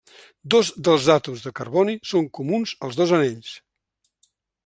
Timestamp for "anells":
3.19-3.53